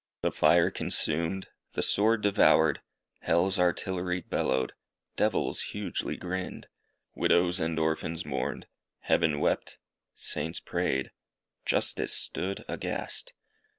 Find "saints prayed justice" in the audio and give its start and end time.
10.15-12.13